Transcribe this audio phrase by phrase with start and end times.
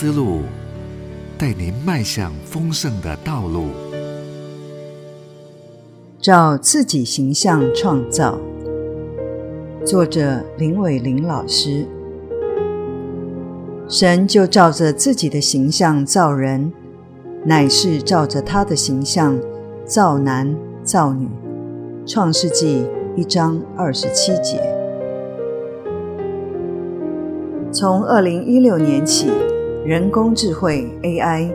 [0.00, 0.38] 思路，
[1.36, 3.66] 带您迈向丰盛的道路。
[6.18, 8.38] 照自己形象创造。
[9.84, 11.86] 作者林伟玲老师。
[13.88, 16.72] 神就照着自己的形象造人，
[17.44, 19.38] 乃是照着他的形象
[19.84, 21.28] 造男造女。
[22.06, 24.62] 创世纪一章二十七节。
[27.70, 29.30] 从二零一六年起，
[29.82, 31.50] 人工智慧 AI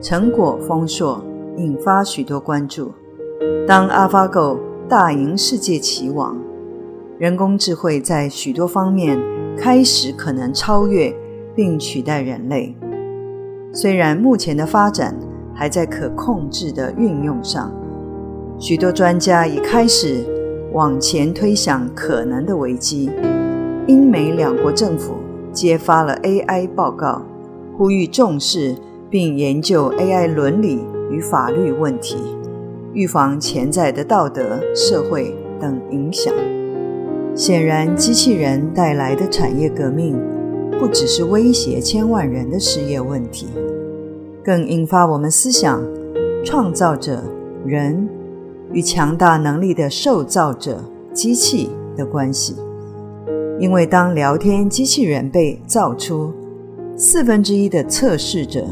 [0.00, 1.22] 成果丰硕，
[1.58, 2.90] 引发许多关注。
[3.66, 4.58] 当 AlphaGo
[4.88, 6.38] 大赢世界棋王，
[7.18, 9.20] 人工智慧在许多方面
[9.58, 11.14] 开始可能超越
[11.54, 12.74] 并取代人类。
[13.74, 15.14] 虽然目前的发展
[15.54, 17.70] 还在可控制的运用上，
[18.58, 20.24] 许多专家已开始
[20.72, 23.10] 往前推想可能的危机。
[23.86, 25.16] 英美两国政府
[25.52, 27.22] 揭发了 AI 报告，
[27.76, 28.74] 呼吁重视
[29.10, 32.16] 并研究 AI 伦理与法律问题。
[32.94, 36.32] 预防潜在的道德、社会等影响。
[37.34, 40.18] 显然，机器人带来的产业革命，
[40.78, 43.48] 不只是威胁千万人的失业问题，
[44.42, 45.82] 更引发我们思想：
[46.42, 47.22] 创造者
[47.66, 48.08] 人
[48.72, 50.82] 与强大能力的受造者
[51.12, 52.56] 机器的关系。
[53.60, 56.32] 因为当聊天机器人被造出，
[56.98, 58.64] 四分之一的测试者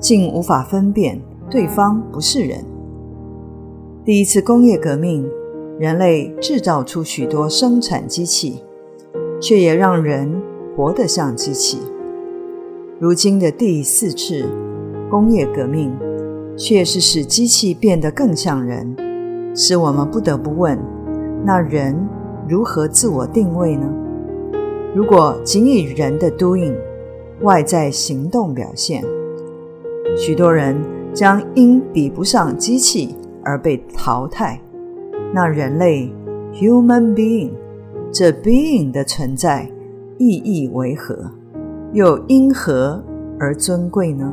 [0.00, 2.64] 竟无法分辨对方不是人。
[4.06, 5.28] 第一次工业革命，
[5.78, 8.62] 人类制造出许多生产机器，
[9.38, 10.40] 却也让人
[10.74, 11.78] 活得像机器。
[12.98, 14.46] 如今的第四次
[15.10, 15.92] 工业革命，
[16.56, 18.96] 却是使机器变得更像人，
[19.54, 20.78] 使我们不得不问：
[21.44, 21.94] 那人
[22.48, 23.86] 如何自我定位呢？
[24.94, 26.74] 如果仅以人的 doing
[27.42, 29.04] 外在行动表现，
[30.16, 30.76] 许多人
[31.12, 33.14] 将因比不上机器。
[33.44, 34.60] 而被淘汰，
[35.32, 36.12] 那人类
[36.52, 37.52] （human being）
[38.12, 39.66] 这 being 的存在
[40.18, 41.30] 意义为何？
[41.94, 43.02] 又因何
[43.38, 44.30] 而尊贵呢？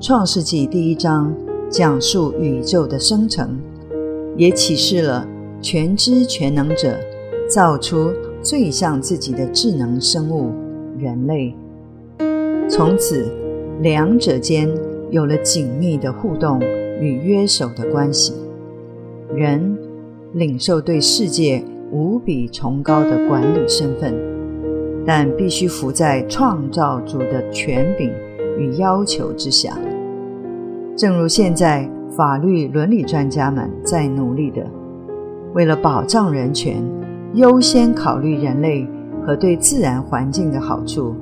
[0.00, 1.32] 创世纪第一章
[1.70, 3.56] 讲述宇宙的生成，
[4.36, 5.24] 也启示了
[5.60, 6.98] 全知全能者
[7.48, 8.10] 造出
[8.42, 10.50] 最像自己的智能生物——
[11.04, 11.54] 人类。
[12.68, 13.30] 从此，
[13.82, 14.68] 两者间
[15.10, 16.58] 有了紧密的互动。
[17.00, 18.32] 与约守的关系，
[19.34, 19.76] 人
[20.32, 24.14] 领受对世界无比崇高的管理身份，
[25.04, 28.12] 但必须服在创造主的权柄
[28.56, 29.76] 与要求之下。
[30.96, 34.64] 正如现在法律伦理专家们在努力的，
[35.52, 36.80] 为了保障人权，
[37.34, 38.86] 优先考虑人类
[39.26, 41.14] 和对自然环境的好处，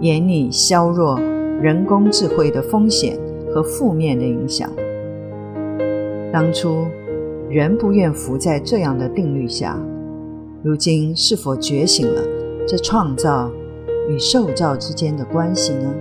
[0.00, 1.18] 严厉削弱
[1.60, 3.18] 人工智慧的风险
[3.52, 4.70] 和负面的影响。
[6.32, 6.86] 当初
[7.48, 9.78] 人不愿服在这样的定律下，
[10.62, 12.22] 如今是否觉醒了
[12.66, 13.50] 这创造
[14.08, 15.94] 与受造之间的关系呢？